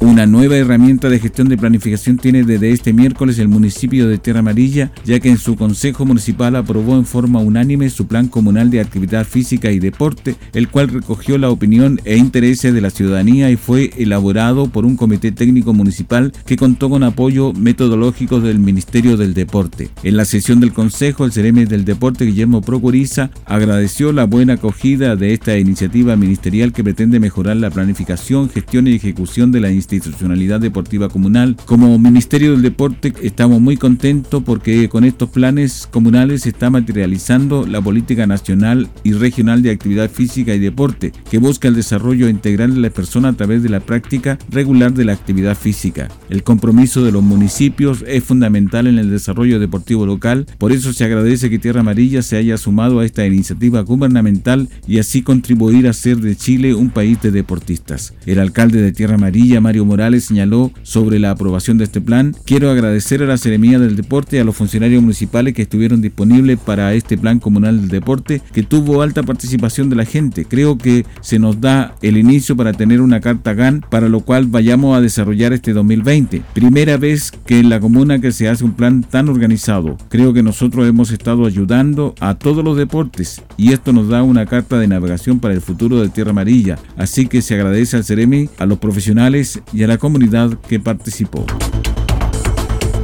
Una 0.00 0.26
nueva 0.26 0.56
herramienta 0.56 1.08
de 1.08 1.18
gestión 1.18 1.48
de 1.48 1.56
planificación 1.56 2.18
tiene 2.18 2.44
desde 2.44 2.70
este 2.70 2.92
miércoles 2.92 3.38
el 3.38 3.48
municipio 3.48 4.08
de 4.08 4.18
Tierra 4.18 4.40
Amarilla, 4.40 4.92
ya 5.06 5.20
que 5.20 5.30
en 5.30 5.38
su 5.38 5.56
Consejo 5.56 6.04
Municipal 6.04 6.54
aprobó 6.54 6.96
en 6.96 7.06
forma 7.06 7.40
unánime 7.40 7.88
su 7.88 8.06
Plan 8.06 8.28
Comunal 8.28 8.70
de 8.70 8.80
Actividad 8.80 9.24
Física 9.24 9.70
y 9.70 9.78
Deporte, 9.78 10.36
el 10.52 10.68
cual 10.68 10.88
recogió 10.88 11.38
la 11.38 11.48
opinión 11.48 11.98
e 12.04 12.18
intereses 12.18 12.74
de 12.74 12.80
la 12.82 12.90
ciudadanía 12.90 13.50
y 13.50 13.56
fue 13.56 13.90
elaborado 13.96 14.68
por 14.68 14.84
un 14.84 14.96
comité 14.96 15.32
técnico 15.32 15.72
municipal 15.72 16.32
que 16.44 16.56
contó 16.56 16.90
con 16.90 17.02
apoyo 17.02 17.54
metodológico 17.54 18.40
del 18.40 18.58
Ministerio 18.58 19.16
del 19.16 19.32
Deporte. 19.32 19.88
En 20.02 20.16
la 20.18 20.26
sesión 20.26 20.60
del 20.60 20.74
Consejo, 20.74 21.24
el 21.24 21.32
Cereme 21.32 21.64
del 21.64 21.86
Deporte, 21.86 22.26
Guillermo 22.26 22.60
Procuriza, 22.60 23.30
agradeció 23.46 24.12
la 24.12 24.24
buena 24.24 24.54
acogida 24.54 25.16
de 25.16 25.32
esta 25.32 25.56
iniciativa 25.58 26.16
ministerial 26.16 26.72
que 26.72 26.84
pretende 26.84 27.18
mejorar 27.18 27.56
la 27.56 27.70
planificación, 27.70 28.50
gestión 28.50 28.86
y 28.86 28.94
ejecución 28.94 29.52
de 29.52 29.60
la 29.60 29.70
institución 29.70 29.85
institucionalidad 29.94 30.60
deportiva 30.60 31.08
comunal. 31.08 31.56
Como 31.64 31.98
Ministerio 31.98 32.52
del 32.52 32.62
Deporte 32.62 33.12
estamos 33.22 33.60
muy 33.60 33.76
contentos 33.76 34.42
porque 34.42 34.88
con 34.88 35.04
estos 35.04 35.30
planes 35.30 35.88
comunales 35.90 36.42
se 36.42 36.50
está 36.50 36.70
materializando 36.70 37.66
la 37.66 37.80
política 37.80 38.26
nacional 38.26 38.88
y 39.04 39.12
regional 39.12 39.62
de 39.62 39.70
actividad 39.70 40.10
física 40.10 40.54
y 40.54 40.58
deporte, 40.58 41.12
que 41.30 41.38
busca 41.38 41.68
el 41.68 41.74
desarrollo 41.74 42.28
integral 42.28 42.74
de 42.74 42.80
las 42.80 42.92
personas 42.92 43.34
a 43.34 43.36
través 43.36 43.62
de 43.62 43.68
la 43.68 43.80
práctica 43.80 44.38
regular 44.50 44.92
de 44.92 45.04
la 45.04 45.12
actividad 45.12 45.56
física. 45.56 46.08
El 46.30 46.42
compromiso 46.42 47.04
de 47.04 47.12
los 47.12 47.22
municipios 47.22 48.04
es 48.06 48.24
fundamental 48.24 48.86
en 48.86 48.98
el 48.98 49.10
desarrollo 49.10 49.60
deportivo 49.60 50.06
local, 50.06 50.46
por 50.58 50.72
eso 50.72 50.92
se 50.92 51.04
agradece 51.04 51.50
que 51.50 51.58
Tierra 51.58 51.80
Amarilla 51.80 52.22
se 52.22 52.36
haya 52.36 52.56
sumado 52.56 53.00
a 53.00 53.04
esta 53.04 53.26
iniciativa 53.26 53.80
gubernamental 53.82 54.68
y 54.86 54.98
así 54.98 55.22
contribuir 55.22 55.86
a 55.86 55.90
hacer 55.90 56.18
de 56.18 56.36
Chile 56.36 56.74
un 56.74 56.90
país 56.90 57.20
de 57.22 57.30
deportistas. 57.30 58.14
El 58.24 58.38
alcalde 58.38 58.80
de 58.80 58.92
Tierra 58.92 59.14
Amarilla, 59.14 59.60
Mario 59.60 59.75
Morales 59.84 60.24
señaló 60.24 60.72
sobre 60.82 61.18
la 61.18 61.30
aprobación 61.30 61.78
de 61.78 61.84
este 61.84 62.00
plan. 62.00 62.34
Quiero 62.44 62.70
agradecer 62.70 63.22
a 63.22 63.26
la 63.26 63.36
Seremía 63.36 63.78
del 63.78 63.96
Deporte 63.96 64.36
y 64.36 64.40
a 64.40 64.44
los 64.44 64.56
funcionarios 64.56 65.02
municipales 65.02 65.54
que 65.54 65.62
estuvieron 65.62 66.00
disponibles 66.00 66.58
para 66.58 66.94
este 66.94 67.18
plan 67.18 67.38
comunal 67.38 67.80
del 67.80 67.88
deporte, 67.88 68.40
que 68.52 68.62
tuvo 68.62 69.02
alta 69.02 69.22
participación 69.22 69.90
de 69.90 69.96
la 69.96 70.04
gente. 70.04 70.44
Creo 70.44 70.78
que 70.78 71.04
se 71.20 71.38
nos 71.38 71.60
da 71.60 71.94
el 72.02 72.16
inicio 72.16 72.56
para 72.56 72.72
tener 72.72 73.00
una 73.00 73.20
carta 73.20 73.54
GAN, 73.54 73.84
para 73.90 74.08
lo 74.08 74.20
cual 74.20 74.46
vayamos 74.46 74.96
a 74.96 75.00
desarrollar 75.00 75.52
este 75.52 75.72
2020. 75.72 76.42
Primera 76.54 76.96
vez 76.96 77.32
que 77.44 77.58
en 77.58 77.68
la 77.68 77.80
comuna 77.80 78.18
que 78.20 78.32
se 78.32 78.48
hace 78.48 78.64
un 78.64 78.74
plan 78.74 79.02
tan 79.02 79.28
organizado. 79.28 79.96
Creo 80.08 80.32
que 80.32 80.42
nosotros 80.42 80.88
hemos 80.88 81.10
estado 81.10 81.46
ayudando 81.46 82.14
a 82.20 82.34
todos 82.34 82.64
los 82.64 82.76
deportes 82.76 83.42
y 83.56 83.72
esto 83.72 83.92
nos 83.92 84.08
da 84.08 84.22
una 84.22 84.46
carta 84.46 84.78
de 84.78 84.88
navegación 84.88 85.40
para 85.40 85.54
el 85.54 85.60
futuro 85.60 86.00
de 86.00 86.08
Tierra 86.08 86.30
Amarilla. 86.30 86.78
Así 86.96 87.26
que 87.26 87.42
se 87.42 87.54
agradece 87.54 87.96
al 87.96 88.04
Ceremi, 88.04 88.48
a 88.58 88.66
los 88.66 88.78
profesionales 88.78 89.60
y 89.72 89.82
a 89.82 89.86
la 89.86 89.98
comunidad 89.98 90.58
que 90.68 90.80
participó. 90.80 91.44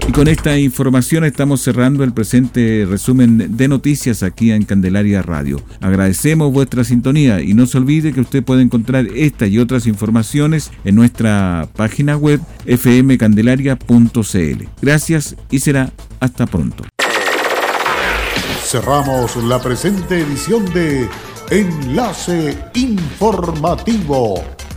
Y 0.08 0.12
con 0.12 0.26
esta 0.26 0.58
información 0.58 1.24
estamos 1.24 1.60
cerrando 1.60 2.02
el 2.02 2.12
presente 2.12 2.84
resumen 2.88 3.56
de 3.56 3.68
noticias 3.68 4.24
aquí 4.24 4.50
en 4.50 4.64
Candelaria 4.64 5.22
Radio. 5.22 5.62
Agradecemos 5.80 6.52
vuestra 6.52 6.82
sintonía 6.82 7.40
y 7.40 7.54
no 7.54 7.66
se 7.66 7.78
olvide 7.78 8.12
que 8.12 8.20
usted 8.20 8.42
puede 8.42 8.62
encontrar 8.62 9.06
esta 9.14 9.46
y 9.46 9.60
otras 9.60 9.86
informaciones 9.86 10.72
en 10.84 10.96
nuestra 10.96 11.68
página 11.76 12.16
web 12.16 12.40
fmcandelaria.cl. 12.66 14.64
Gracias 14.80 15.36
y 15.50 15.60
será 15.60 15.92
hasta 16.18 16.46
pronto. 16.46 16.84
Cerramos 18.64 19.36
la 19.44 19.60
presente 19.60 20.20
edición 20.20 20.64
de 20.72 21.08
Enlace 21.50 22.58
Informativo 22.74 24.42